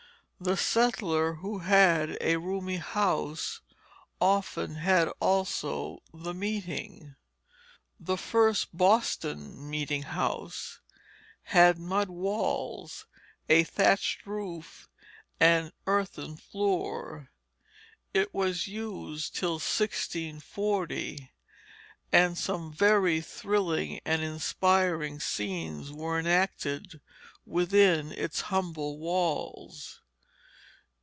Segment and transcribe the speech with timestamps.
[0.43, 3.61] The settler who had a roomy house
[4.19, 7.15] often had also the meeting.
[7.99, 10.79] The first Boston meeting house
[11.43, 13.05] had mud walls,
[13.49, 14.89] a thatched roof,
[15.39, 17.29] and earthen floor.
[18.11, 21.31] It was used till 1640,
[22.11, 26.99] and some very thrilling and inspiring scenes were enacted
[27.45, 29.99] within its humble walls.